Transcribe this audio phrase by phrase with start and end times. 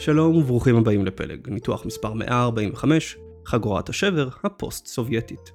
[0.00, 3.16] שלום וברוכים הבאים לפלג, ניתוח מספר 145,
[3.46, 5.52] חגורת השבר הפוסט-סובייטית.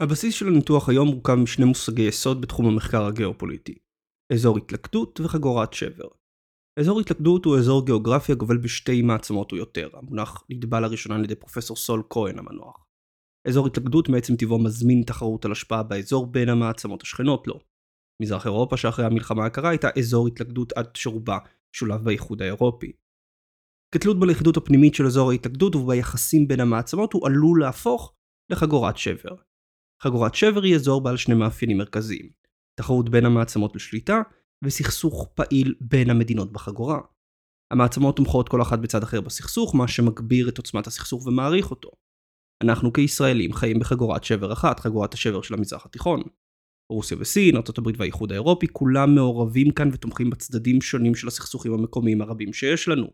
[0.00, 3.74] הבסיס של הניתוח היום מורכב משני מושגי יסוד בתחום המחקר הגיאופוליטי,
[4.32, 6.08] אזור התלכדות וחגורת שבר.
[6.80, 11.34] אזור התלכדות הוא אזור גיאוגרפי הגובל בשתי מעצמות או יותר, המונח נטבע לראשונה על ידי
[11.34, 12.86] פרופסור סול כהן המנוח.
[13.48, 17.69] אזור התלכדות מעצם טבעו מזמין תחרות על השפעה באזור בין המעצמות השכנות לו.
[18.20, 21.38] מזרח אירופה שאחרי המלחמה הקרה הייתה אזור התלכדות עד שרובה
[21.72, 22.92] שולב באיחוד האירופי.
[23.94, 28.14] כתלות בלכידות הפנימית של אזור ההתלכדות וביחסים בין המעצמות הוא עלול להפוך
[28.50, 29.34] לחגורת שבר.
[30.02, 32.30] חגורת שבר היא אזור בעל שני מאפיינים מרכזיים
[32.80, 34.22] תחרות בין המעצמות לשליטה
[34.64, 37.00] וסכסוך פעיל בין המדינות בחגורה.
[37.72, 41.90] המעצמות תומכות כל אחת בצד אחר בסכסוך, מה שמגביר את עוצמת הסכסוך ומעריך אותו.
[42.62, 46.22] אנחנו כישראלים חיים בחגורת שבר אחת, חגורת השבר של המזרח התיכון.
[46.90, 52.52] רוסיה וסין, ארה"ב והאיחוד האירופי, כולם מעורבים כאן ותומכים בצדדים שונים של הסכסוכים המקומיים הרבים
[52.52, 53.06] שיש לנו.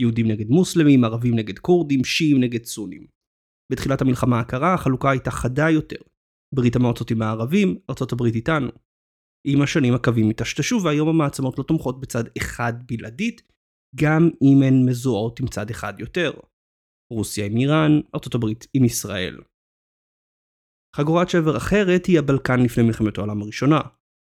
[0.00, 3.06] יהודים נגד מוסלמים, ערבים נגד כורדים, שיעים נגד סונים.
[3.72, 5.96] בתחילת המלחמה הקרה החלוקה הייתה חדה יותר.
[6.54, 8.70] ברית המועצות עם הערבים, ארה"ב איתנו.
[9.46, 13.42] עם השנים הקווים היטשטשו והיום המעצמות לא תומכות בצד אחד בלעדית,
[13.96, 16.32] גם אם הן מזוהות עם צד אחד יותר.
[17.12, 19.38] רוסיה עם איראן, ארה"ב עם ישראל.
[20.96, 23.80] חגורת שבר אחרת היא הבלקן לפני מלחמת העולם הראשונה.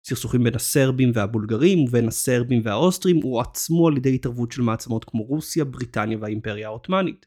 [0.07, 5.65] סכסוכים בין הסרבים והבולגרים ובין הסרבים והאוסטרים הועצמו על ידי התערבות של מעצמות כמו רוסיה,
[5.65, 7.25] בריטניה והאימפריה העות'מאנית.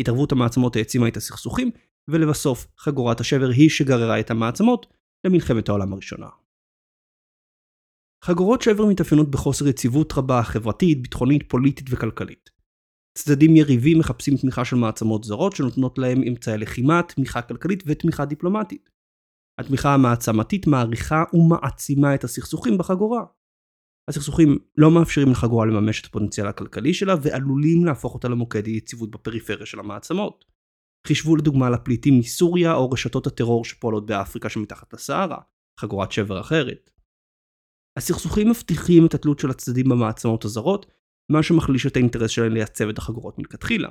[0.00, 1.70] התערבות המעצמות העצימה את הסכסוכים,
[2.08, 4.86] ולבסוף חגורת השבר היא שגררה את המעצמות
[5.26, 6.28] למלחמת העולם הראשונה.
[8.24, 12.50] חגורות שבר מתאפיינות בחוסר יציבות רבה חברתית, ביטחונית, פוליטית וכלכלית.
[13.18, 18.90] צדדים יריבים מחפשים תמיכה של מעצמות זרות שנותנות להם אמצעי לחימה, תמיכה כלכלית ותמיכה דיפלומטית.
[19.60, 23.24] התמיכה המעצמתית מעריכה ומעצימה את הסכסוכים בחגורה.
[24.10, 29.66] הסכסוכים לא מאפשרים לחגורה לממש את הפוטנציאל הכלכלי שלה ועלולים להפוך אותה למוקד יציבות בפריפריה
[29.66, 30.44] של המעצמות.
[31.06, 35.38] חישבו לדוגמה לפליטים מסוריה או רשתות הטרור שפועלות באפריקה שמתחת לסהרה,
[35.80, 36.90] חגורת שבר אחרת.
[37.98, 40.86] הסכסוכים מבטיחים את התלות של הצדדים במעצמות הזרות
[41.32, 43.88] מה שמחליש את האינטרס שלהן לייצב את החגורות מלכתחילה.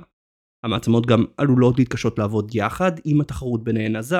[0.64, 4.18] המעצמות גם עלולות להתקשות לעבוד יחד אם התחרות ביניהן עזה.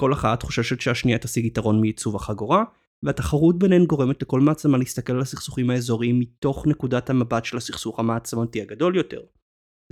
[0.00, 2.64] כל אחת חוששת שהשנייה תשיג יתרון מעיצוב החגורה,
[3.02, 8.62] והתחרות ביניהן גורמת לכל מעצמה להסתכל על הסכסוכים האזוריים מתוך נקודת המבט של הסכסוך המעצמתי
[8.62, 9.20] הגדול יותר.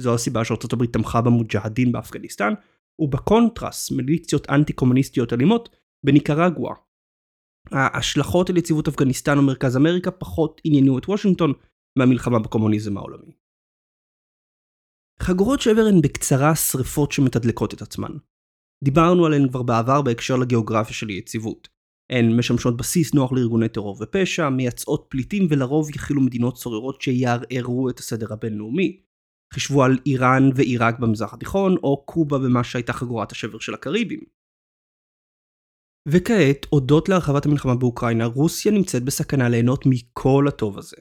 [0.00, 2.52] זו הסיבה שארצות הברית תמכה במוג'הדין באפגניסטן,
[2.98, 5.68] ובקונטרס מיליציות אנטי קומוניסטיות אלימות
[6.06, 6.74] בניקרגואה.
[7.72, 11.52] ההשלכות על יציבות אפגניסטן ומרכז אמריקה פחות עניינו את וושינגטון
[11.96, 13.32] מהמלחמה בקומוניזם העולמי.
[15.22, 18.12] חגורות שבר הן בקצרה שריפות שמתדלקות את עצמן.
[18.84, 21.68] דיברנו עליהן כבר בעבר בהקשר לגיאוגרפיה של יציבות.
[22.10, 27.98] הן משמשות בסיס נוח לארגוני טרור ופשע, מייצאות פליטים ולרוב יכילו מדינות סוררות שיערערו את
[27.98, 29.02] הסדר הבינלאומי.
[29.54, 34.20] חישבו על איראן ועיראק במזרח התיכון, או קובה במה שהייתה חגורת השבר של הקריבים.
[36.08, 40.96] וכעת, הודות להרחבת המלחמה באוקראינה, רוסיה נמצאת בסכנה ליהנות מכל הטוב הזה.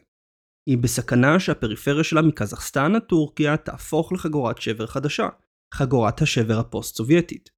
[0.70, 5.30] היא בסכנה שהפריפריה שלה מקזחסטן עד טורקיה תהפוך לחגורת שבר חדשה,
[5.74, 7.50] חגורת השבר הפוסט-סובייטית.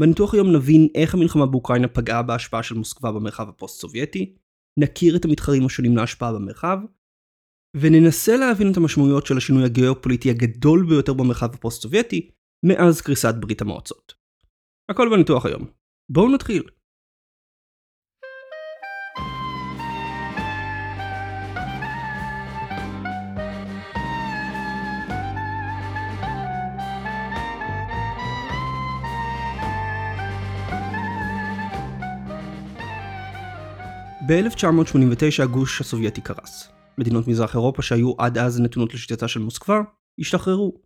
[0.00, 4.36] בניתוח היום נבין איך המלחמה באוקראינה פגעה בהשפעה של מוסקבה במרחב הפוסט-סובייטי,
[4.80, 6.78] נכיר את המתחרים השונים להשפעה במרחב,
[7.76, 12.30] וננסה להבין את המשמעויות של השינוי הגיאופוליטי הגדול ביותר במרחב הפוסט-סובייטי
[12.66, 14.14] מאז קריסת ברית המועצות.
[14.90, 15.66] הכל בניתוח היום.
[16.12, 16.62] בואו נתחיל.
[34.26, 36.68] ב-1989 הגוש הסובייטי קרס.
[36.98, 39.80] מדינות מזרח אירופה שהיו עד אז נתונות לשליטתה של מוסקבה,
[40.20, 40.82] השתחררו.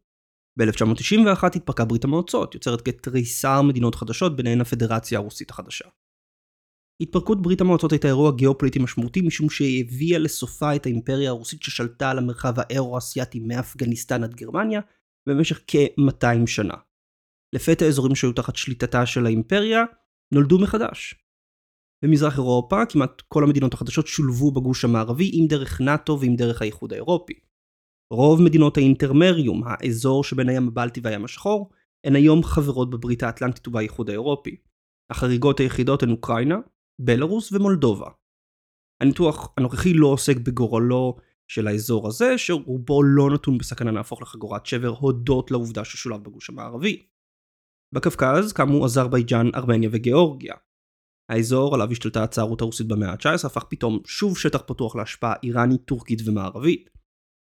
[0.59, 5.85] ב-1991 התפרקה ברית המועצות, יוצרת כתריסר מדינות חדשות, ביניהן הפדרציה הרוסית החדשה.
[7.03, 12.11] התפרקות ברית המועצות הייתה אירוע גיאופוליטי משמעותי משום שהיא הביאה לסופה את האימפריה הרוסית ששלטה
[12.11, 14.81] על המרחב האירו-אסייתי מאפגניסטן עד גרמניה
[15.29, 16.75] במשך כ-200 שנה.
[17.55, 19.85] לפתע האזורים שהיו תחת שליטתה של האימפריה
[20.35, 21.28] נולדו מחדש.
[22.05, 26.93] במזרח אירופה כמעט כל המדינות החדשות שולבו בגוש המערבי עם דרך נאט"ו ועם דרך האיחוד
[26.93, 27.35] האירופי.
[28.13, 31.71] רוב מדינות האינטרמריום, האזור שבין הים הבלטי והים השחור,
[32.05, 34.57] הן היום חברות בברית האטלנטית ובאיחוד האירופי.
[35.11, 36.59] החריגות היחידות הן אוקראינה,
[37.01, 38.11] בלארוס ומולדובה.
[39.03, 41.17] הניתוח הנוכחי לא עוסק בגורלו
[41.49, 47.07] של האזור הזה, שרובו לא נתון בסכנה להפוך לחגורת שבר הודות לעובדה ששולב בגוש המערבי.
[47.95, 50.55] בקווקז קמו אזרבייג'אן, ארמניה וגיאורגיה.
[51.29, 56.23] האזור עליו השתלטה הצארות הרוסית במאה ה-19 הפך פתאום שוב שטח פתוח להשפעה איראנית, טורקית
[56.27, 56.91] ומערבית.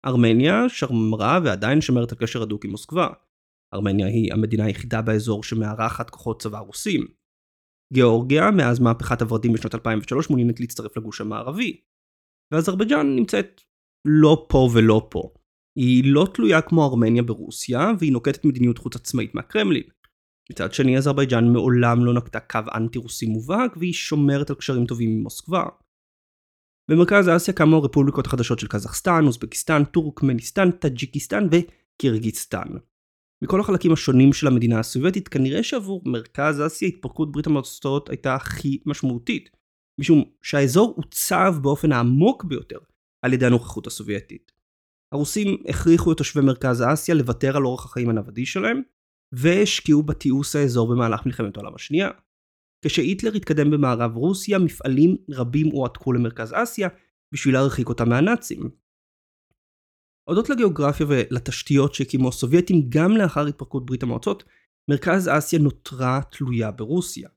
[0.06, 3.08] ארמניה שמרה ועדיין שומרת על קשר הדוק עם מוסקבה.
[3.74, 7.08] ארמניה היא המדינה היחידה באזור שמארחת כוחות צבא רוסים.
[7.94, 11.82] גיאורגיה, מאז מהפכת הוורדים בשנת 2003, מעוניינת להצטרף לגוש המערבי.
[12.54, 13.62] ואזרבייג'אן נמצאת
[14.08, 15.34] לא פה ולא פה.
[15.76, 19.84] היא לא תלויה כמו ארמניה ברוסיה, והיא נוקטת מדיניות חוץ עצמאית מהקרמלין.
[20.52, 25.10] מצד שני, אזרבייג'אן מעולם לא נקטה קו אנטי רוסי מובהק, והיא שומרת על קשרים טובים
[25.10, 25.64] עם מוסקבה.
[26.92, 32.68] במרכז אסיה קמו הרפובליקות החדשות של קזחסטן, אוזבקיסטן, טורקמניסטן, טאג'יקיסטן וקירגיסטן.
[33.44, 38.80] מכל החלקים השונים של המדינה הסובייטית, כנראה שעבור מרכז אסיה התפרקות ברית המועצות הייתה הכי
[38.86, 39.50] משמעותית,
[40.00, 42.80] משום שהאזור עוצב באופן העמוק ביותר
[43.26, 44.52] על ידי הנוכחות הסובייטית.
[45.14, 48.82] הרוסים הכריחו את תושבי מרכז אסיה לוותר על אורח החיים הנוודי שלהם,
[49.32, 52.10] והשקיעו בתיעוש האזור במהלך מלחמת העולם השנייה.
[52.86, 56.90] כשהיטלר התקדם במערב רוסיה, מפעלים רבים הועתקו למרכז אסיה
[57.34, 58.70] בשביל להרחיק אותם מהנאצים.
[60.30, 64.44] הודות לגיאוגרפיה ולתשתיות שהקימו הסובייטים גם לאחר התפרקות ברית המועצות,
[64.90, 67.30] מרכז אסיה נותרה תלויה ברוסיה.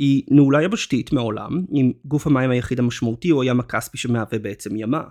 [0.00, 5.04] היא נעולה יבשתית מעולם, עם גוף המים היחיד המשמעותי הוא הים הכספי שמהווה בעצם ימה.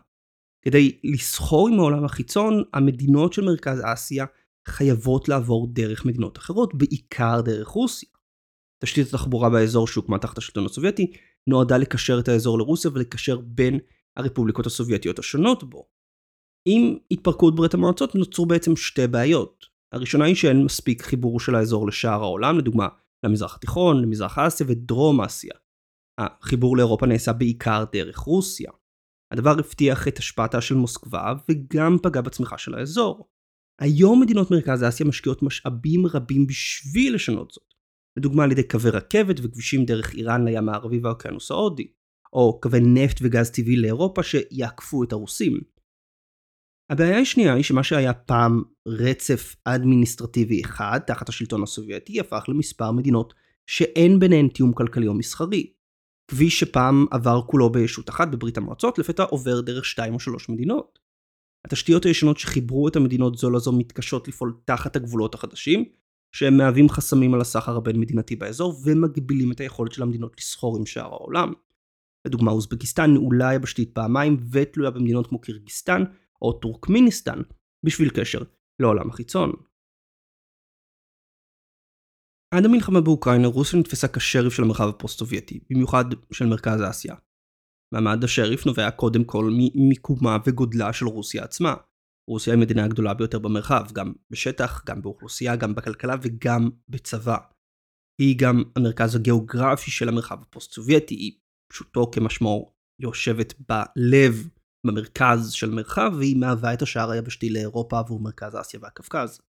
[0.65, 4.25] כדי לסחור עם העולם החיצון, המדינות של מרכז אסיה
[4.69, 8.09] חייבות לעבור דרך מדינות אחרות, בעיקר דרך רוסיה.
[8.83, 11.11] תשתית התחבורה באזור שהוקמה תחת השלטון הסובייטי
[11.47, 13.79] נועדה לקשר את האזור לרוסיה ולקשר בין
[14.17, 15.87] הרפובליקות הסובייטיות השונות בו.
[16.67, 19.65] עם התפרקות ברית המועצות נוצרו בעצם שתי בעיות.
[19.93, 22.87] הראשונה היא שאין מספיק חיבור של האזור לשאר העולם, לדוגמה
[23.25, 25.53] למזרח התיכון, למזרח אסיה ודרום אסיה.
[26.19, 28.71] החיבור לאירופה נעשה בעיקר דרך רוסיה.
[29.33, 33.29] הדבר הבטיח את השפעתה של מוסקבה וגם פגע בצמיחה של האזור.
[33.79, 37.73] היום מדינות מרכז אסיה משקיעות משאבים רבים בשביל לשנות זאת.
[38.17, 41.87] לדוגמה על ידי קווי רכבת וכבישים דרך איראן לים הערבי והאוקיינוס ההודי,
[42.33, 45.59] או קווי נפט וגז טבעי לאירופה שיעקפו את הרוסים.
[46.89, 53.33] הבעיה השנייה היא שמה שהיה פעם רצף אדמיניסטרטיבי אחד תחת השלטון הסובייטי הפך למספר מדינות
[53.67, 55.73] שאין ביניהן תיאום כלכלי או מסחרי.
[56.31, 60.99] כביש שפעם עבר כולו בישות אחת בברית המועצות לפתע עובר דרך שתיים או שלוש מדינות.
[61.65, 65.85] התשתיות הישנות שחיברו את המדינות זו לזו מתקשות לפעול תחת הגבולות החדשים,
[66.35, 70.85] שהם מהווים חסמים על הסחר הבין מדינתי באזור ומגבילים את היכולת של המדינות לסחור עם
[70.85, 71.53] שאר העולם.
[72.27, 76.03] לדוגמה אוזבקיסטן נעולה יבשתית פעמיים ותלויה במדינות כמו קירגיסטן
[76.41, 77.41] או טורקמיניסטן
[77.85, 78.39] בשביל קשר
[78.79, 79.51] לעולם החיצון.
[82.53, 87.15] עד המלחמה באוקראינה רוסיה נתפסה כשריף של המרחב הפוסט-סובייטי, במיוחד של מרכז אסיה.
[87.93, 91.75] מעמד השריף נובע קודם כל ממיקומה וגודלה של רוסיה עצמה.
[92.29, 97.37] רוסיה היא המדינה הגדולה ביותר במרחב, גם בשטח, גם באוכלוסייה, גם בכלכלה וגם בצבא.
[98.21, 101.39] היא גם המרכז הגיאוגרפי של המרחב הפוסט-סובייטי, היא
[101.71, 104.47] פשוטו כמשמעו יושבת בלב,
[104.87, 109.41] במרכז של מרחב, והיא מהווה את השער היבשתי לאירופה עבור מרכז אסיה והקווקז.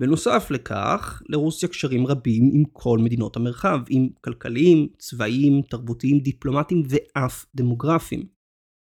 [0.00, 7.46] בנוסף לכך, לרוסיה קשרים רבים עם כל מדינות המרחב, אם כלכליים, צבאיים, תרבותיים, דיפלומטיים ואף
[7.54, 8.26] דמוגרפיים.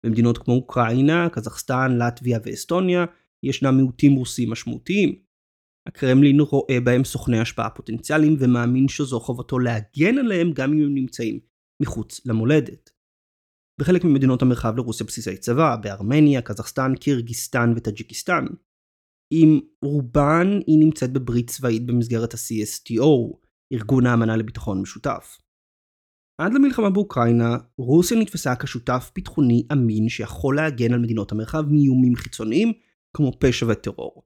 [0.06, 3.04] במדינות כמו אוקראינה, קזחסטן, לטביה ואסטוניה
[3.42, 5.18] ישנם מיעוטים רוסים משמעותיים.
[5.88, 11.40] הקרמלין רואה בהם סוכני השפעה פוטנציאליים ומאמין שזו חובתו להגן עליהם גם אם הם נמצאים
[11.82, 12.90] מחוץ למולדת.
[13.80, 18.44] בחלק ממדינות המרחב לרוסיה בסיסי צבא, בארמניה, קזחסטן, קירגיסטן וטאג'יקיסטן.
[19.30, 23.36] עם רובן היא נמצאת בברית צבאית במסגרת ה-CSTO,
[23.72, 25.38] ארגון האמנה לביטחון משותף.
[26.40, 32.72] עד למלחמה באוקראינה, רוסיה נתפסה כשותף ביטחוני אמין שיכול להגן על מדינות המרחב מאיומים חיצוניים
[33.16, 34.22] כמו פשע וטרור.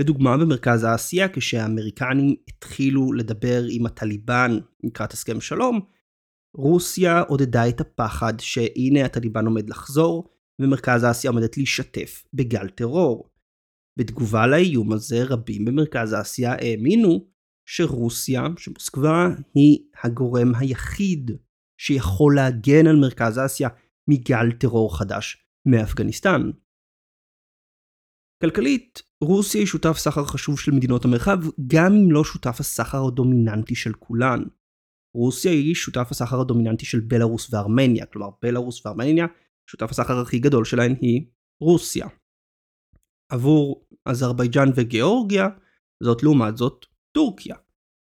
[0.00, 5.80] לדוגמה במרכז האסיה כשהאמריקנים התחילו לדבר עם הטליבן לקראת הסכם שלום,
[6.56, 10.28] רוסיה עודדה את הפחד שהנה הטליבן עומד לחזור
[10.60, 13.33] ומרכז האסיה עומדת להישטף בגל טרור.
[13.98, 17.26] בתגובה לאיום הזה רבים במרכז אסיה האמינו
[17.68, 21.30] שרוסיה, שמוסקבה, היא הגורם היחיד
[21.80, 23.68] שיכול להגן על מרכז אסיה
[24.08, 26.50] מגל טרור חדש מאפגניסטן.
[28.42, 33.74] כלכלית, רוסיה היא שותף סחר חשוב של מדינות המרחב, גם אם לא שותף הסחר הדומיננטי
[33.74, 34.42] של כולן.
[35.14, 39.26] רוסיה היא שותף הסחר הדומיננטי של בלארוס וארמניה, כלומר בלארוס וארמניה,
[39.70, 41.26] שותף הסחר הכי גדול שלהן היא
[41.60, 42.08] רוסיה.
[43.34, 45.48] עבור אזרבייג'אן וגיאורגיה,
[46.02, 47.56] זאת לעומת זאת טורקיה.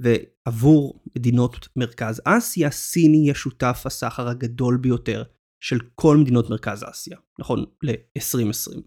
[0.00, 5.23] ועבור מדינות מרכז אסיה, סין היא השותף הסחר הגדול ביותר
[5.61, 8.80] של כל מדינות מרכז אסיה, נכון ל-2020.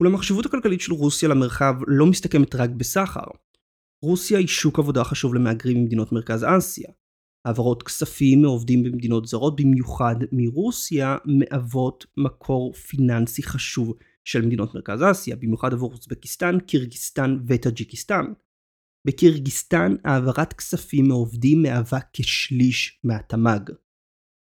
[0.00, 3.24] אולם החשיבות הכלכלית של רוסיה למרחב לא מסתכמת רק בסחר.
[4.04, 6.90] רוסיה היא שוק עבודה חשוב למהגרים ממדינות מרכז אסיה.
[7.44, 15.36] העברות כספים מעובדים במדינות זרות, במיוחד מרוסיה, מהוות מקור פיננסי חשוב של מדינות מרכז אסיה,
[15.36, 18.24] במיוחד עבור אוזבקיסטן, קירגיסטן וטאג'יקיסטן.
[19.06, 23.70] בקירגיסטן העברת כספים מעובדים מהווה כשליש מהתמ"ג.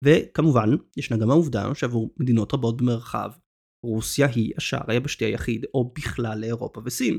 [0.05, 3.31] וכמובן, ישנה גם העובדה שעבור מדינות רבות במרחב,
[3.85, 7.19] רוסיה היא השער היבשתי היחיד, או בכלל לאירופה וסין.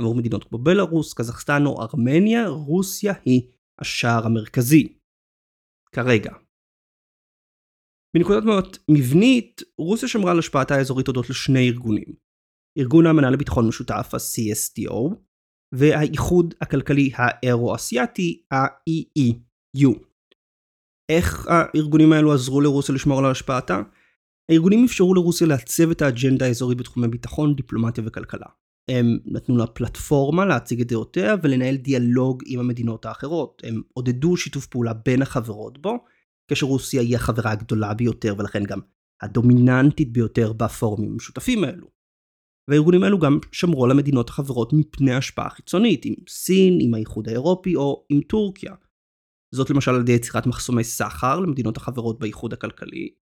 [0.00, 3.50] עבור מדינות כמו בלארוס, קזחסטן או ארמניה, רוסיה היא
[3.80, 4.98] השער המרכזי.
[5.92, 6.43] כרגע.
[8.14, 12.04] בנקודת מבט מבנית, רוסיה שמרה על השפעתה האזורית הודות לשני ארגונים.
[12.78, 15.14] ארגון האמנה לביטחון משותף, ה-CSTO,
[15.74, 19.90] והאיחוד הכלכלי האירו-אסיאתי, ה-EEU.
[21.08, 23.82] איך הארגונים האלו עזרו לרוסיה לשמור על השפעתה?
[24.50, 28.46] הארגונים אפשרו לרוסיה לעצב את האג'נדה האזורית בתחומי ביטחון, דיפלומטיה וכלכלה.
[28.90, 33.62] הם נתנו לה פלטפורמה להציג את דעותיה ולנהל דיאלוג עם המדינות האחרות.
[33.64, 36.04] הם עודדו שיתוף פעולה בין החברות בו,
[36.48, 38.80] כאשר רוסיה היא החברה הגדולה ביותר ולכן גם
[39.22, 41.86] הדומיננטית ביותר בפורומים המשותפים האלו.
[42.70, 47.76] והארגונים האלו גם שמרו על המדינות החברות מפני השפעה חיצונית, עם סין, עם האיחוד האירופי
[47.76, 48.74] או עם טורקיה.
[49.54, 53.14] זאת למשל על ידי יצירת מחסומי סחר למדינות החברות באיחוד הכלכלי,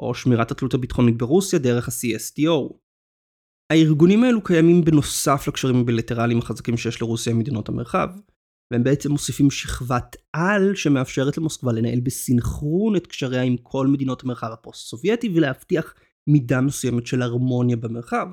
[0.00, 2.74] או שמירת התלות הביטחונית ברוסיה דרך ה-CSTO.
[3.72, 8.08] הארגונים האלו קיימים בנוסף לקשרים הבילטרליים החזקים שיש לרוסיה עם מדינות המרחב,
[8.72, 14.50] והם בעצם מוסיפים שכבת על שמאפשרת למוסקבה לנהל בסינכרון את קשריה עם כל מדינות המרחב
[14.52, 15.94] הפוסט-סובייטי ולהבטיח
[16.30, 18.26] מידה מסוימת של הרמוניה במרחב.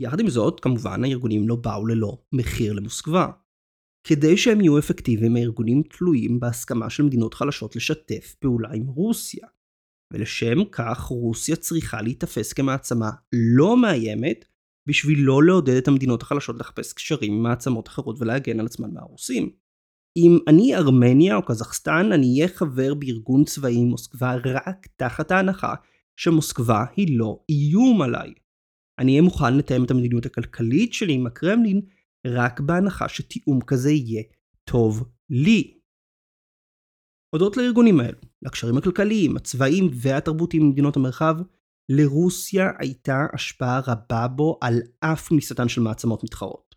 [0.00, 3.30] יחד עם זאת, כמובן הארגונים לא באו ללא מחיר למוסקבה.
[4.06, 9.48] כדי שהם יהיו אפקטיביים, הארגונים תלויים בהסכמה של מדינות חלשות לשתף פעולה עם רוסיה.
[10.12, 14.44] ולשם כך רוסיה צריכה להיתפס כמעצמה לא מאיימת,
[14.88, 19.50] בשביל לא לעודד את המדינות החלשות לחפש קשרים עם מעצמות אחרות ולהגן על עצמן מהרוסים.
[20.16, 25.74] אם אני ארמניה או קזחסטן, אני אהיה חבר בארגון צבאי עם מוסקבה רק תחת ההנחה
[26.16, 28.34] שמוסקבה היא לא איום עליי.
[28.98, 31.80] אני אהיה מוכן לתאם את המדיניות הכלכלית שלי עם הקרמלין
[32.26, 34.22] רק בהנחה שתיאום כזה יהיה
[34.64, 35.78] טוב לי.
[37.34, 41.36] הודות לארגונים האלו, לקשרים הכלכליים, הצבאיים והתרבותיים במדינות המרחב,
[41.88, 46.74] לרוסיה הייתה השפעה רבה בו על אף כניסתן של מעצמות מתחרות.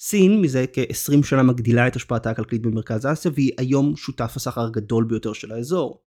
[0.00, 5.04] סין מזה כ-20 שנה מגדילה את השפעתה הכלכלית במרכז אסיה והיא היום שותף הסחר הגדול
[5.04, 6.04] ביותר של האזור.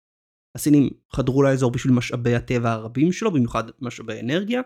[0.56, 4.60] הסינים חדרו לאזור בשביל משאבי הטבע הרבים שלו, במיוחד משאבי אנרגיה,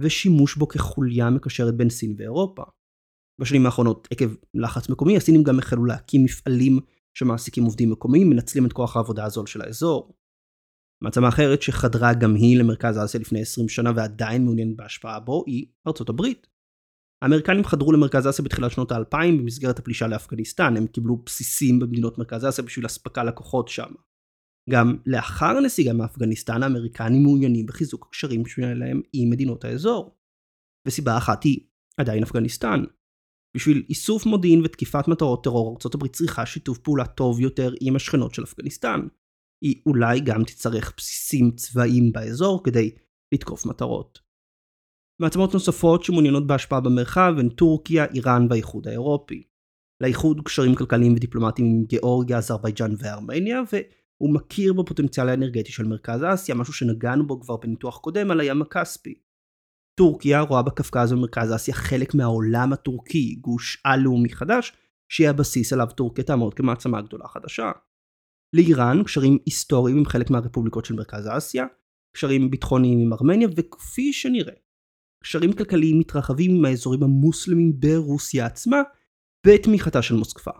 [0.00, 2.62] ושימוש בו כחוליה מקשרת בין סין ואירופה.
[3.40, 6.80] בשנים האחרונות, עקב לחץ מקומי, הסינים גם החלו להקים מפעלים
[7.14, 10.14] שמעסיקים עובדים מקומיים, מנצלים את כוח העבודה הזול של האזור.
[11.02, 15.66] מעצמה אחרת שחדרה גם היא למרכז אסיה לפני 20 שנה ועדיין מעוניינת בהשפעה בו היא
[15.86, 16.46] ארצות הברית.
[17.22, 22.44] האמריקנים חדרו למרכז אסיה בתחילת שנות האלפיים במסגרת הפלישה לאפגניסטן, הם קיבלו בסיסים במדינות מרכז
[22.48, 23.92] אסיה בשביל אספקה לקוחות שם.
[24.70, 30.18] גם לאחר הנסיגה מאפגניסטן האמריקנים מעוניינים בחיזוק הקשרים שלהם עם מדינות האזור.
[30.88, 31.60] וסיבה אחת היא
[32.00, 32.84] עדיין אפגניסטן.
[33.56, 38.44] בשביל איסוף מודיעין ותקיפת מטרות טרור ארה"ב צריכה שיתוף פעולה טוב יותר עם השכנות של
[38.44, 39.00] אפגניסטן.
[39.64, 42.90] היא אולי גם תצטרך בסיסים צבאיים באזור כדי
[43.34, 44.18] לתקוף מטרות.
[45.20, 49.42] מעצמות נוספות שמעוניינות בהשפעה במרחב הן טורקיה, איראן והאיחוד האירופי.
[50.02, 56.54] לאיחוד קשרים כלכליים ודיפלומטיים עם גיאורגיה, אזרבייג'אן וארמניה, והוא מכיר בפוטנציאל האנרגטי של מרכז אסיה,
[56.54, 59.14] משהו שנגענו בו כבר בניתוח קודם על הים הכספי.
[59.98, 64.72] טורקיה רואה בקווקז ומרכז אסיה חלק מהעולם הטורקי, גוש על-לאומי חדש,
[65.08, 67.70] שיהיה הבסיס עליו טורקיה תעמוד כמעצמה גדולה חדשה.
[68.54, 71.66] לאיראן קשרים היסטוריים עם חלק מהרפובליקות של מרכז אסיה,
[72.16, 74.54] קשרים ביטחוניים עם ארמניה, וכפי שנראה,
[75.22, 78.82] קשרים כלכליים מתרחבים עם האזורים המוסלמים ברוסיה עצמה,
[79.46, 80.52] בתמיכתה של מוסקבה.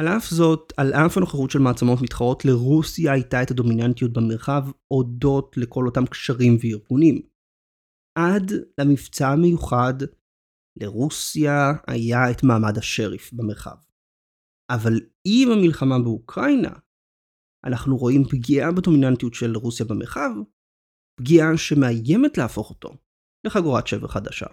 [0.00, 5.56] על אף זאת, על אף הנוכחות של מעצמות מתחרות, לרוסיה הייתה את הדומיננטיות במרחב הודות
[5.56, 7.22] לכל אותם קשרים וארגונים.
[8.18, 9.94] עד למבצע המיוחד,
[10.76, 13.89] לרוסיה היה את מעמד השריף במרחב.
[14.74, 16.72] אבל עם המלחמה באוקראינה,
[17.64, 20.30] אנחנו רואים פגיעה בדומיננטיות של רוסיה במרחב,
[21.20, 22.88] פגיעה שמאיימת להפוך אותו
[23.46, 24.46] לחגורת שבר חדשה.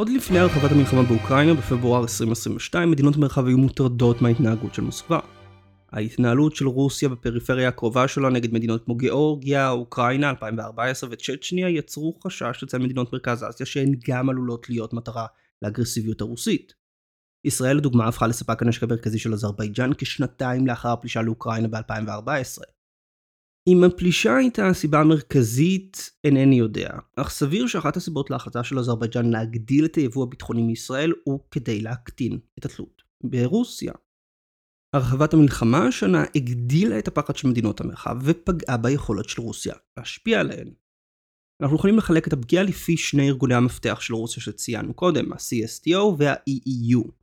[0.00, 5.20] עוד לפני הרחבת המלחמה באוקראינה בפברואר 2022, מדינות מרחב היו מוטרדות מההתנהגות של מוסקבה.
[5.92, 12.62] ההתנהלות של רוסיה בפריפריה הקרובה שלה נגד מדינות כמו גיאורגיה, אוקראינה 2014 וצ'צ'ניה יצרו חשש
[12.62, 15.26] אצל מדינות מרכז אסיה שהן גם עלולות להיות מטרה
[15.62, 16.72] לאגרסיביות הרוסית.
[17.44, 22.79] ישראל לדוגמה הפכה לספק הנשק המרכזי של אזרבייג'אן כשנתיים לאחר הפלישה לאוקראינה ב-2014.
[23.68, 29.84] אם הפלישה הייתה הסיבה המרכזית, אינני יודע, אך סביר שאחת הסיבות להחלטה של אזרבייג'אן להגדיל
[29.84, 33.92] את היבוא הביטחוני מישראל הוא כדי להקטין את התלות ברוסיה.
[34.96, 40.72] הרחבת המלחמה השנה הגדילה את הפחד של מדינות המרחב ופגעה ביכולת של רוסיה להשפיע עליהן.
[41.62, 47.19] אנחנו יכולים לחלק את הפגיעה לפי שני ארגוני המפתח של רוסיה שציינו קודם, ה-CSTO וה-EEU.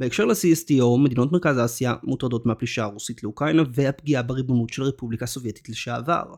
[0.00, 6.34] בהקשר ל-CSTO, מדינות מרכז אסיה מוטרדות מהפלישה הרוסית לאוקראינה והפגיעה בריבונות של הרפובליקה הסובייטית לשעבר.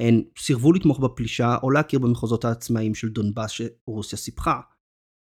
[0.00, 4.60] הן סירבו לתמוך בפלישה או להכיר במחוזות העצמאיים של דונבאס שרוסיה סיפחה.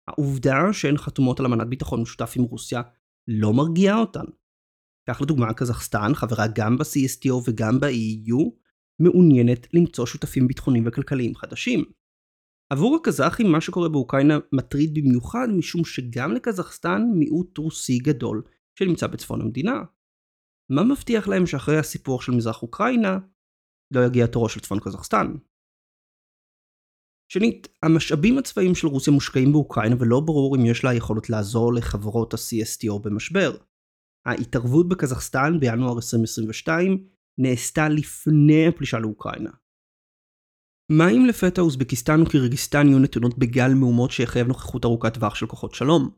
[0.09, 2.83] העובדה שהן חתומות על אמנת ביטחון משותף עם רוסיה
[3.29, 4.25] לא מרגיעה אותן.
[5.09, 8.51] כך לדוגמה קזחסטן, חברה גם ב-CSTO וגם ב-EU,
[9.03, 11.85] מעוניינת למצוא שותפים ביטחוניים וכלכליים חדשים.
[12.73, 18.43] עבור הקזחים מה שקורה באוקראינה מטריד במיוחד משום שגם לקזחסטן מיעוט רוסי גדול
[18.79, 19.83] שנמצא בצפון המדינה.
[20.71, 23.19] מה מבטיח להם שאחרי הסיפור של מזרח אוקראינה
[23.95, 25.27] לא יגיע תורו של צפון קזחסטן?
[27.33, 32.35] שנית, המשאבים הצבאיים של רוסיה מושקעים באוקראינה ולא ברור אם יש לה יכולת לעזור לחברות
[32.35, 33.57] ה-CSTO במשבר.
[34.27, 37.07] ההתערבות בקזחסטן בינואר 2022
[37.39, 39.51] נעשתה לפני הפלישה לאוקראינה.
[40.99, 45.75] מה אם לפתע אוזבקיסטן וקירגיסטן יהיו נתונות בגל מהומות שיחייב נוכחות ארוכת טווח של כוחות
[45.75, 46.11] שלום?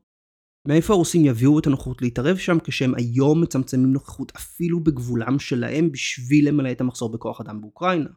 [0.68, 6.48] מאיפה הרוסים יביאו את הנוכחות להתערב שם כשהם היום מצמצמים נוכחות אפילו בגבולם שלהם בשביל
[6.48, 8.10] למלא את המחסור בכוח אדם באוקראינה?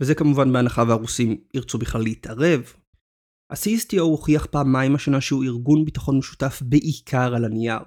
[0.00, 2.72] וזה כמובן בהנחה והרוסים ירצו בכלל להתערב.
[3.50, 7.82] ה-CSTO הוכיח פעמיים השנה שהוא ארגון ביטחון משותף בעיקר על הנייר.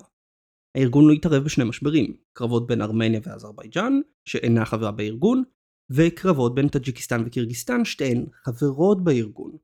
[0.78, 5.44] הארגון לא התערב בשני משברים, קרבות בין ארמניה ואזרבייג'אן, שאינה חברה בארגון,
[5.90, 9.58] וקרבות בין טאג'יקיסטן וקירגיסטן, שתיהן חברות בארגון.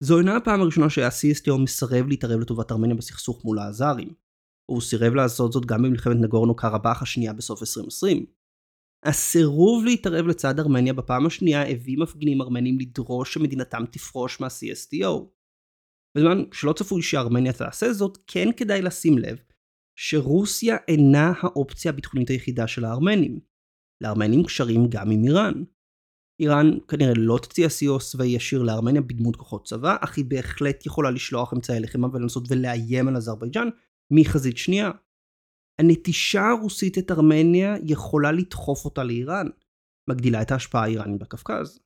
[0.00, 4.14] זו אינה הפעם הראשונה שה-CSTO מסרב להתערב לטובת ארמניה בסכסוך מול האזרים.
[4.70, 8.26] הוא סירב לעשות זאת גם במלחמת נגורנו קרבאח השנייה בסוף 2020.
[9.04, 15.38] הסירוב להתערב לצד ארמניה בפעם השנייה הביא מפגינים ארמנים לדרוש שמדינתם תפרוש מה-CSTO.
[16.16, 19.38] בזמן שלא צפוי שארמניה תעשה זאת, כן כדאי לשים לב
[19.98, 23.47] שרוסיה אינה האופציה הביטחונית היחידה של הארמנים.
[24.00, 25.64] לארמנים קשרים גם עם איראן.
[26.40, 31.10] איראן כנראה לא תציע סיוע צבאי ישיר לארמניה בדמות כוחות צבא, אך היא בהחלט יכולה
[31.10, 33.68] לשלוח אמצעי לחימה ולנסות ולאיים על אזרבייג'אן
[34.12, 34.90] מחזית שנייה.
[35.80, 39.46] הנטישה הרוסית את ארמניה יכולה לדחוף אותה לאיראן,
[40.10, 41.78] מגדילה את ההשפעה האיראנית בקווקז.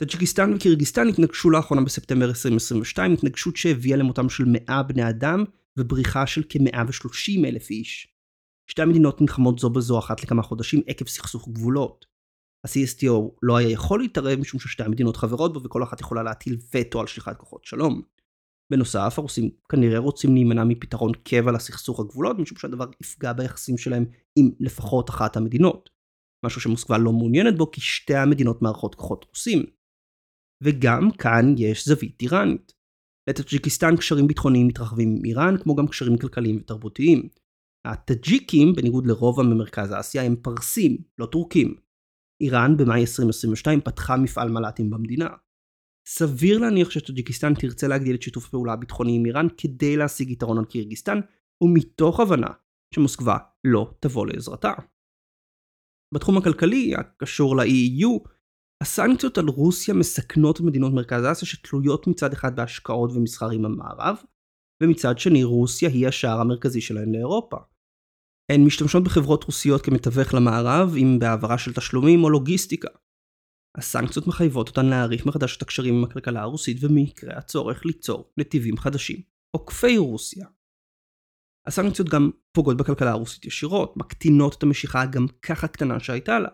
[0.00, 5.44] טאג'יקיסטן וקירגיסטן התנגשו לאחרונה בספטמבר 2022, התנגשות שהביאה למותם של 100 בני אדם
[5.78, 8.13] ובריחה של כ-130 אלף איש.
[8.70, 12.06] שתי המדינות נלחמות זו בזו אחת לכמה חודשים עקב סכסוך גבולות.
[12.64, 17.00] ה-CSTO לא היה יכול להתערב משום ששתי המדינות חברות בו וכל אחת יכולה להטיל וטו
[17.00, 18.02] על שליחת כוחות שלום.
[18.72, 24.04] בנוסף, הרוסים כנראה רוצים להימנע מפתרון קבע לסכסוך הגבולות משום שהדבר יפגע ביחסים שלהם
[24.36, 25.90] עם לפחות אחת המדינות.
[26.46, 29.64] משהו שמוסקבה לא מעוניינת בו כי שתי המדינות מארחות כוחות רוסים.
[30.62, 32.72] וגם כאן יש זווית איראנית.
[33.30, 37.28] לטאג'יקיסטן קשרים ביטחוניים מתרחבים עם איראן כמו גם קשרים כלכליים ותרבותיים.
[37.84, 41.76] הטאג'יקים, בניגוד לרובע ממרכז אסיה, הם פרסים, לא טורקים.
[42.40, 45.28] איראן במאי 2022 פתחה מפעל מל"טים במדינה.
[46.08, 50.64] סביר להניח שטאג'יקיסטן תרצה להגדיל את שיתוף הפעולה הביטחוני עם איראן כדי להשיג יתרון על
[50.64, 51.20] קירגיסטן,
[51.62, 52.48] ומתוך הבנה
[52.94, 54.72] שמוסקבה לא תבוא לעזרתה.
[56.14, 58.28] בתחום הכלכלי, הקשור ל-EU,
[58.82, 64.16] הסנקציות על רוסיה מסכנות מדינות מרכז אסיה שתלויות מצד אחד בהשקעות ומסחר עם המערב,
[64.82, 67.56] ומצד שני רוסיה היא השער המרכזי שלהן לאירופה.
[68.52, 72.88] הן משתמשות בחברות רוסיות כמתווך למערב, אם בהעברה של תשלומים או לוגיסטיקה.
[73.76, 79.22] הסנקציות מחייבות אותן להעריך מחדש את הקשרים עם הכלכלה הרוסית ומקרה הצורך ליצור נתיבים חדשים,
[79.56, 80.46] עוקפי רוסיה.
[81.66, 86.48] הסנקציות גם פוגעות בכלכלה הרוסית ישירות, מקטינות את המשיכה הגם ככה קטנה שהייתה לה.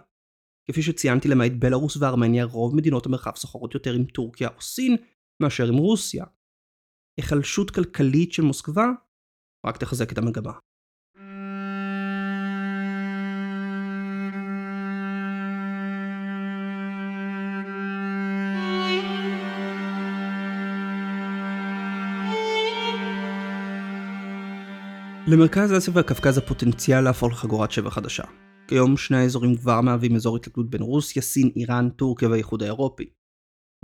[0.70, 4.96] כפי שציינתי למעט בלארוס וארמניה, רוב מדינות המרחב סוחרות יותר עם טורקיה או סין
[5.42, 6.24] מאשר עם רוסיה.
[7.20, 8.86] היחלשות כלכלית של מוסקבה
[9.66, 10.52] רק תחזק את המגמה.
[25.32, 28.22] למרכז אסיה והקווקז הפוטנציאל להפוך לחגורת שבר חדשה.
[28.68, 33.10] כיום שני האזורים כבר מהווים אזור התלכדות בין רוסיה, סין, איראן, טורקיה והאיחוד האירופי.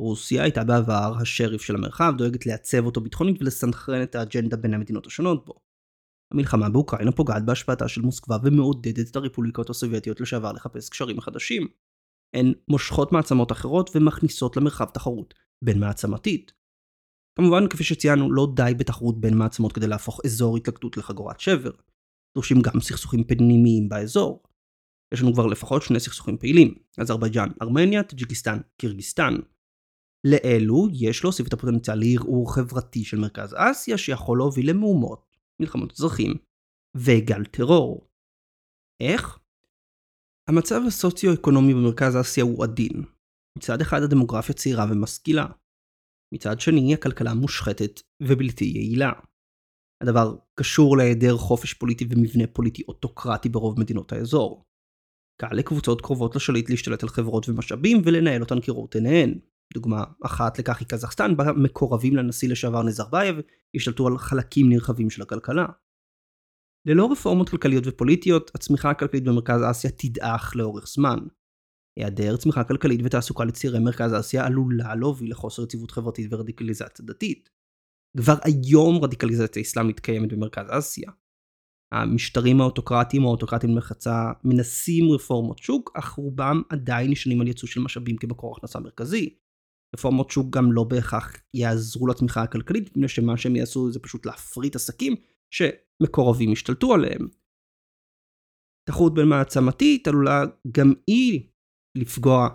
[0.00, 5.06] רוסיה הייתה בעבר השריף של המרחב, דואגת לייצב אותו ביטחונית ולסנכרן את האג'נדה בין המדינות
[5.06, 5.54] השונות בו.
[6.32, 11.68] המלחמה באוקראינה פוגעת בהשפעתה של מוסקבה ומעודדת את הרפובליקות הסובייטיות לשעבר לחפש קשרים חדשים.
[12.36, 16.52] הן מושכות מעצמות אחרות ומכניסות למרחב תחרות בין מעצמתית.
[17.38, 21.70] כמובן, כפי שציינו, לא די בתחרות בין מעצמות כדי להפוך אזור התלכדות לחגורת שבר.
[22.34, 24.42] דורשים גם סכסוכים פנימיים באזור.
[25.14, 29.34] יש לנו כבר לפחות שני סכסוכים פעילים, אזרבייג'אן, ארמניה, טאג'יקיסטן, קירגיסטן.
[30.26, 36.34] לאלו יש להוסיף את הפוטנציאל לערעור חברתי של מרכז אסיה שיכול להוביל למהומות, מלחמות אזרחים
[36.96, 38.08] וגל טרור.
[39.02, 39.38] איך?
[40.48, 43.04] המצב הסוציו-אקונומי במרכז אסיה הוא עדין.
[43.58, 45.46] מצד אחד הדמוגרפיה צעירה ומשכילה.
[46.34, 49.12] מצד שני הכלכלה מושחתת ובלתי יעילה.
[50.02, 54.64] הדבר קשור להיעדר חופש פוליטי ומבנה פוליטי אוטוקרטי ברוב מדינות האזור.
[55.40, 59.38] קל לקבוצות קרובות לשליט להשתלט על חברות ומשאבים ולנהל אותן כראות עיניהן.
[59.74, 63.36] דוגמה אחת לכך היא קזחסטן, בה מקורבים לנשיא לשעבר נזרבייב
[63.76, 65.66] השתלטו על חלקים נרחבים של הכלכלה.
[66.88, 71.18] ללא רפורמות כלכליות ופוליטיות, הצמיחה הכלכלית במרכז אסיה תדעך לאורך זמן.
[71.98, 77.50] היעדר צמיחה כלכלית ותעסוקה לצעירי מרכז אסיה עלולה להוביל לחוסר יציבות חברתית ורדיקליזציה דתית.
[78.16, 81.10] כבר היום רדיקליזציה אסלאמית קיימת במרכז אסיה.
[81.92, 87.80] המשטרים האוטוקרטיים או האוטוקרטיים למחצה מנסים רפורמות שוק, אך רובם עדיין נשענים על ייצוא של
[87.80, 89.36] משאבים כמקור הכנסה מרכזי.
[89.96, 94.76] רפורמות שוק גם לא בהכרח יעזרו לתמיכה הכלכלית, מפני שמה שהם יעשו זה פשוט להפריט
[94.76, 95.14] עסקים
[95.50, 97.28] שמקורבים ישתלטו עליהם.
[98.88, 101.48] תחרות בין מעצמתית עלולה גם היא
[101.96, 102.48] לפגוע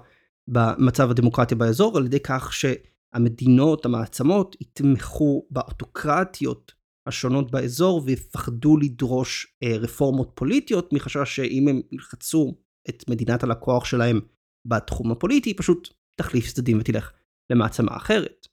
[0.48, 6.72] במצב הדמוקרטיה באזור על ידי כך שהמדינות, המעצמות, יתמכו באוטוקרטיות
[7.08, 12.56] השונות באזור ויפחדו לדרוש אה, רפורמות פוליטיות מחשש שאם הם ילחצו
[12.90, 14.20] את מדינת הלקוח שלהם
[14.66, 17.12] בתחום הפוליטי, פשוט תחליף צדדים ותלך
[17.50, 18.48] למעצמה אחרת.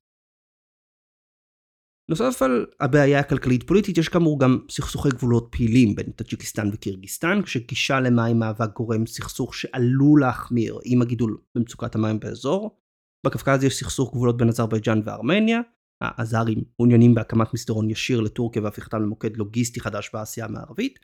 [2.11, 8.39] נוסף על הבעיה הכלכלית-פוליטית, יש כאמור גם סכסוכי גבולות פעילים בין טאג'יקיסטן וקירגיסטן, כשגישה למים
[8.39, 12.81] מהווה גורם סכסוך שעלול להחמיר עם הגידול במצוקת המים באזור.
[13.27, 15.61] בקווקז יש סכסוך גבולות בין אזרבייג'אן וארמניה,
[16.03, 20.99] האזרים מעוניינים בהקמת מסדרון ישיר לטורקיה והפיכתם למוקד לוגיסטי חדש באסיה המערבית,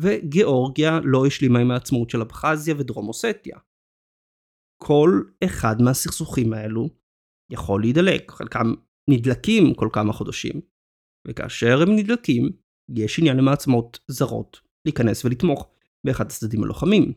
[0.00, 3.58] וגיאורגיה לא השלימה עם העצמאות של אבחזיה ודרום אוסטיה.
[4.82, 6.88] כל אחד מהסכסוכים האלו
[7.52, 8.74] יכול להידלק, חלקם
[9.10, 10.60] נדלקים כל כמה חודשים,
[11.28, 12.50] וכאשר הם נדלקים,
[12.96, 15.70] יש עניין למעצמות זרות להיכנס ולתמוך
[16.06, 17.12] באחד הצדדים הלוחמים.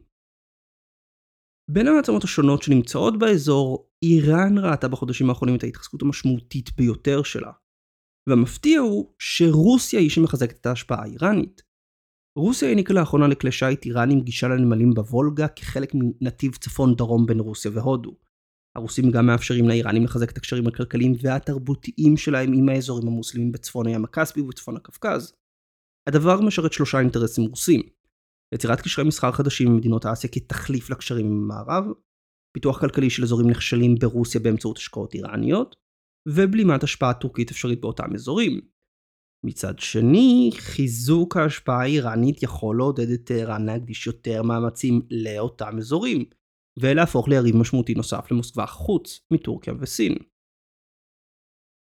[1.72, 7.52] בין המעצמות השונות שנמצאות באזור, איראן ראתה בחודשים האחרונים את ההתחזקות המשמעותית ביותר שלה.
[8.30, 11.62] והמפתיע הוא שרוסיה היא שמחזקת את ההשפעה האיראנית.
[12.38, 17.72] רוסיה העניקה לאחרונה לכלי שיט איראנים גישה לנמלים בוולגה כחלק מנתיב צפון דרום בין רוסיה
[17.72, 18.18] והודו.
[18.78, 24.04] הרוסים גם מאפשרים לאיראנים לחזק את הקשרים הכלכליים והתרבותיים שלהם עם האזורים המוסלמים בצפון הים
[24.04, 25.34] הכספי ובצפון הקווקז.
[26.08, 27.82] הדבר משרת שלושה אינטרסים רוסים
[28.54, 31.86] יצירת קשרי מסחר חדשים עם מדינות אסיה כתחליף לקשרים עם המערב,
[32.54, 35.76] פיתוח כלכלי של אזורים נחשלים ברוסיה באמצעות השקעות איראניות,
[36.30, 38.62] ובלימת השפעה טורקית אפשרית באותם אזורים.
[39.46, 46.26] מצד שני, חיזוק ההשפעה האיראנית יכול לעודד את טהרן להקדיש יותר מאמצים לאותם אזורים,
[46.78, 50.16] ולהפוך ליריב משמעותי נוסף למוסקבה חוץ מטורקיה וסין.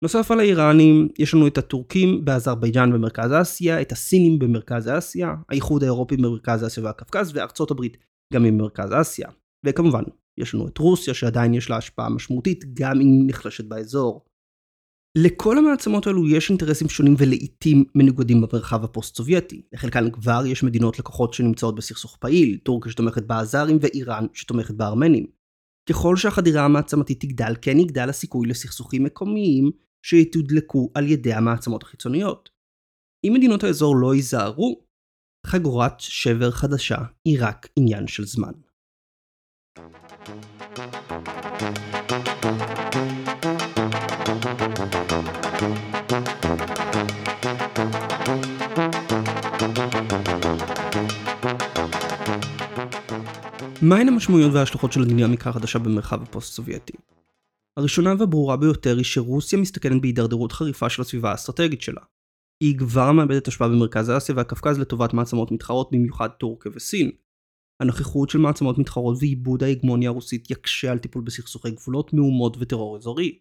[0.04, 5.84] נוסף על האיראנים, יש לנו את הטורקים באזרבייג'אן במרכז אסיה, את הסינים במרכז אסיה, האיחוד
[5.84, 7.98] האירופי במרכז אסיה והקווקז, וארצות הברית
[8.34, 9.30] גם במרכז אסיה.
[9.66, 10.04] וכמובן,
[10.40, 14.26] יש לנו את רוסיה שעדיין יש לה השפעה משמעותית, גם אם נחלשת באזור.
[15.24, 19.62] לכל המעצמות האלו יש אינטרסים שונים ולעיתים מנוגדים במרחב הפוסט-סובייטי.
[19.74, 25.26] לחלקן כבר יש מדינות לקוחות שנמצאות בסכסוך פעיל, טורקיה שתומכת באזרים ואיראן שתומכת בארמנים.
[25.90, 29.72] ככל שהחדירה המעצמתית תגדל, כן יגדל הסיכוי לסכסוכים מקומיים
[30.06, 32.50] שיתודלקו על ידי המעצמות החיצוניות.
[33.24, 34.82] אם מדינות האזור לא ייזהרו,
[35.46, 38.52] חגורת שבר חדשה היא רק עניין של זמן.
[53.82, 56.94] מהן המשמעויות וההשלכות של הדינמיקה החדשה במרחב הפוסט-סובייטי?
[57.78, 62.02] הראשונה והברורה ביותר היא שרוסיה מסתכנת בהידרדרות חריפה של הסביבה האסטרטגית שלה.
[62.64, 67.12] היא כבר מאבדת השפעה במרכז אסיה והקווקז לטובת מעצמות מתחרות, במיוחד טורקיה וסין.
[67.82, 73.40] הנוכחות של מעצמות מתחרות ועיבוד ההגמוניה הרוסית יקשה על טיפול בסכסוכי גבולות, מהומות וטרור אזורי.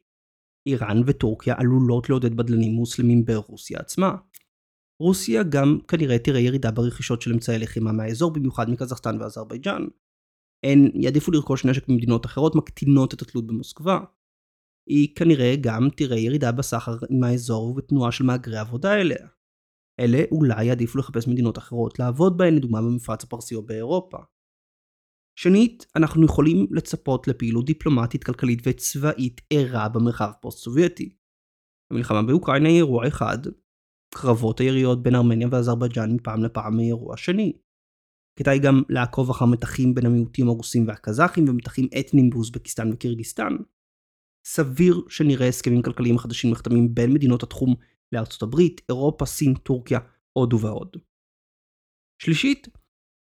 [0.66, 4.16] איראן וטורקיה עלולות לעודד בדלנים מוסלמים ברוסיה עצמה.
[5.03, 9.87] רוסיה גם כנראה תראה ירידה ברכישות של אמצעי לחימה מהאזור, במיוחד מקזחסטן ואזרבייג'אן.
[10.66, 14.00] הן יעדיפו לרכוש נשק ממדינות אחרות, מקטינות את התלות במוסקבה.
[14.88, 19.26] היא כנראה גם תראה ירידה בסחר עם האזור ובתנועה של מהגרי עבודה אליה.
[20.00, 24.18] אלה אולי יעדיפו לחפש מדינות אחרות לעבוד בהן, לדוגמה במפרץ הפרסי או באירופה.
[25.38, 31.16] שנית, אנחנו יכולים לצפות לפעילות דיפלומטית, כלכלית וצבאית ערה במרחב פוסט-סובייטי.
[31.92, 33.38] המלחמה באוקראינה היא אירוע אחד,
[34.14, 37.52] קרבות היריות בין ארמניה ואזרבייג'אן מפעם לפעם היא אירוע שני.
[38.38, 43.57] כדאי גם לעקוב אחר מתחים בין המיעוטים הרוסים והקזחים ומתחים אתניים באוזבקיסטן וקירגיסטן.
[44.46, 47.75] סביר שנראה הסכמים כלכליים חדשים נחתמים בין מדינות התחום
[48.12, 49.99] לארצות הברית, אירופה, סין, טורקיה,
[50.33, 50.96] הודו ועוד.
[52.22, 52.68] שלישית,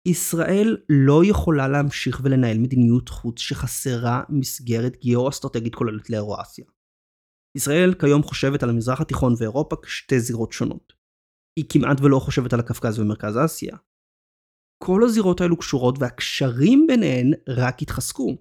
[0.09, 6.65] ישראל לא יכולה להמשיך ולנהל מדיניות חוץ שחסרה מסגרת גיאו-אסטרטגית כוללת לאירואסיה.
[7.57, 10.93] ישראל כיום חושבת על המזרח התיכון ואירופה כשתי זירות שונות.
[11.59, 13.77] היא כמעט ולא חושבת על הקווקז ומרכז אסיה.
[14.85, 18.37] כל הזירות האלו קשורות והקשרים ביניהן רק התחזקו.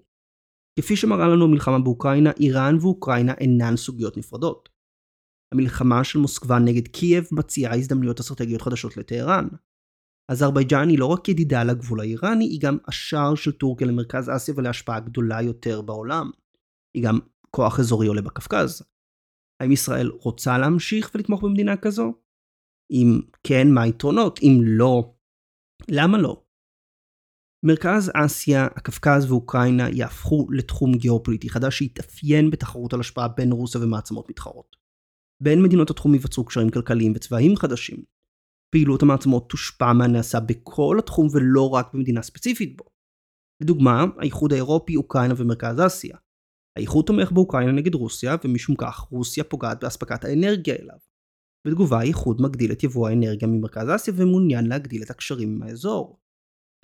[0.78, 4.68] כפי שמראה לנו המלחמה באוקראינה, איראן ואוקראינה אינן סוגיות נפרדות.
[5.54, 9.48] המלחמה של מוסקבה נגד קייב מציעה הזדמנויות אסטרטגיות חדשות לטהרן.
[10.30, 15.00] אזרבייג'אן היא לא רק ידידה לגבול האיראני, היא גם השער של טורקיה למרכז אסיה ולהשפעה
[15.00, 16.30] גדולה יותר בעולם.
[16.96, 17.18] היא גם
[17.50, 18.82] כוח אזורי עולה בקווקז.
[19.60, 22.14] האם ישראל רוצה להמשיך ולתמוך במדינה כזו?
[22.90, 24.38] אם כן, מה היתרונות?
[24.42, 25.14] אם לא,
[25.90, 26.42] למה לא?
[27.66, 34.30] מרכז אסיה, הקווקז ואוקראינה יהפכו לתחום גיאופוליטי חדש שיתאפיין בתחרות על השפעה בין רוסיה ומעצמות
[34.30, 34.76] מתחרות.
[35.42, 38.04] בין מדינות התחום ייווצרו קשרים כלכליים וצבאיים חדשים.
[38.74, 42.84] פעילות המעצמות תושפע מהנעשה בכל התחום ולא רק במדינה ספציפית בו.
[43.62, 46.16] לדוגמה, האיחוד האירופי, אוקראינה ומרכז אסיה.
[46.76, 50.98] האיחוד תומך באוקראינה נגד רוסיה, ומשום כך רוסיה פוגעת באספקת האנרגיה אליו.
[51.66, 56.18] בתגובה האיחוד מגדיל את יבוא האנרגיה ממרכז אסיה ומעוניין להגדיל את הקשרים עם האזור.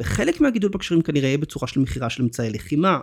[0.01, 3.01] וחלק מהגידול בקשרים כנראה יהיה בצורה של מכירה של אמצעי לחימה.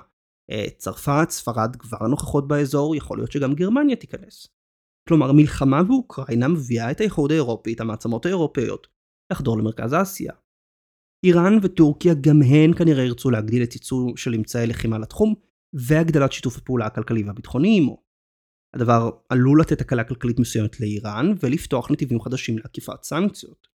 [0.52, 4.48] אה, צרפת, ספרד כבר נוכחות באזור, יכול להיות שגם גרמניה תיכנס.
[5.10, 8.88] כלומר, המלחמה באוקראינה מביאה את האיחוד האירופי, את המעצמות האירופאיות,
[9.32, 10.34] לחדור למרכז אסיה.
[11.26, 15.34] איראן וטורקיה גם הן כנראה ירצו להגדיל את ייצור של אמצעי לחימה לתחום,
[15.74, 18.05] והגדלת שיתוף הפעולה הכלכלי והביטחוני עמו.
[18.76, 23.68] הדבר עלול לתת הקלה כלכלית מסוימת לאיראן ולפתוח נתיבים חדשים לעקיפת סנקציות.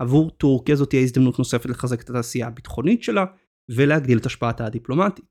[0.00, 3.24] עבור טורקיה זאת תהיה הזדמנות נוספת לחזק את התעשייה הביטחונית שלה
[3.68, 5.24] ולהגדיל את השפעתה הדיפלומטית.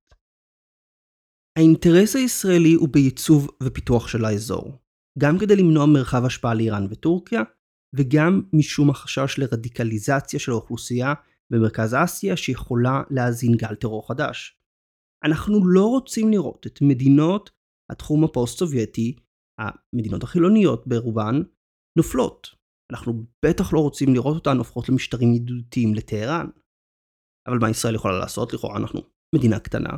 [1.57, 4.71] האינטרס הישראלי הוא בייצוב ופיתוח של האזור,
[5.19, 7.41] גם כדי למנוע מרחב השפעה לאיראן וטורקיה,
[7.95, 11.13] וגם משום החשש לרדיקליזציה של האוכלוסייה
[11.49, 14.59] במרכז אסיה שיכולה להזין גל טרור חדש.
[15.23, 17.49] אנחנו לא רוצים לראות את מדינות
[17.91, 19.15] התחום הפוסט-סובייטי,
[19.59, 21.41] המדינות החילוניות ברובן,
[21.97, 22.47] נופלות.
[22.91, 26.47] אנחנו בטח לא רוצים לראות אותן הופכות למשטרים ידידותיים לטהרן.
[27.47, 28.53] אבל מה ישראל יכולה לעשות?
[28.53, 29.01] לכאורה אנחנו
[29.35, 29.89] מדינה קטנה.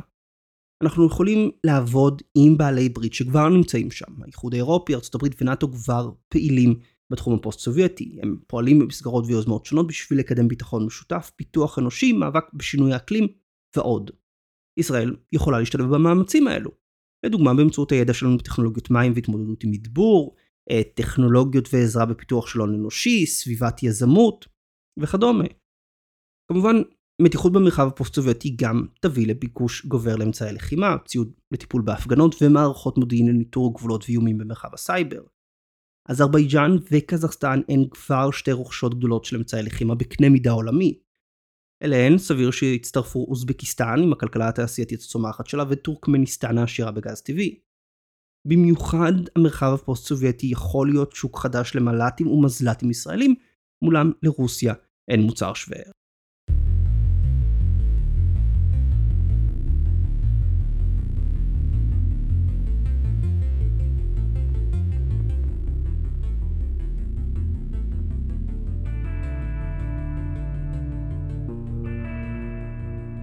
[0.84, 4.22] אנחנו יכולים לעבוד עם בעלי ברית שכבר נמצאים שם.
[4.22, 6.80] האיחוד האירופי, ארה"ב ונאט"ו כבר פעילים
[7.12, 8.18] בתחום הפוסט-סובייטי.
[8.22, 13.28] הם פועלים במסגרות ויוזמות שונות בשביל לקדם ביטחון משותף, פיתוח אנושי, מאבק בשינוי האקלים
[13.76, 14.10] ועוד.
[14.78, 16.70] ישראל יכולה להשתלב במאמצים האלו.
[17.26, 20.36] לדוגמה באמצעות הידע שלנו בטכנולוגיות מים והתמודדות עם מדבור,
[20.70, 24.46] אה, טכנולוגיות ועזרה בפיתוח של הון אנושי, סביבת יזמות
[24.98, 25.44] וכדומה.
[26.52, 26.76] כמובן,
[27.22, 33.74] מתיחות במרחב הפוסט-סובייטי גם תביא לביקוש גובר לאמצעי לחימה, ציוד לטיפול בהפגנות ומערכות מודיעין לניטור
[33.74, 35.22] גבולות ואיומים במרחב הסייבר.
[36.08, 40.98] אזרבייג'אן וקזחסטן הן כבר שתי רוכשות גדולות של אמצעי לחימה בקנה מידה עולמי,
[41.82, 47.60] אליהן סביר שיצטרפו אוזבקיסטן עם הכלכלה התעשייתית הצומחת שלה וטורקמניסטן העשירה בגז טבעי.
[48.48, 53.34] במיוחד המרחב הפוסט סובייטי יכול להיות שוק חדש למל"טים ומזל"טים ישראלים,
[53.84, 54.74] מולם לרוסיה
[55.10, 55.78] אין מוצר שווה.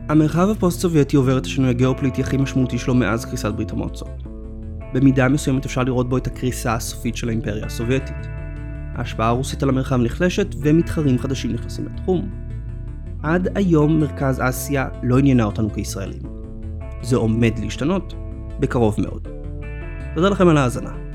[0.09, 4.23] המרחב הפוסט-סובייטי עובר את השינוי הגיאופוליטי הכי משמעותי שלו מאז קריסת ברית המועצות.
[4.93, 8.27] במידה מסוימת אפשר לראות בו את הקריסה הסופית של האימפריה הסובייטית.
[8.95, 12.29] ההשפעה הרוסית על המרחב נחלשת ומתחרים חדשים נכנסים לתחום.
[13.23, 16.21] עד היום מרכז אסיה לא עניינה אותנו כישראלים.
[17.01, 18.13] זה עומד להשתנות
[18.59, 19.27] בקרוב מאוד.
[20.15, 21.06] תודה לכם על ההאזנה.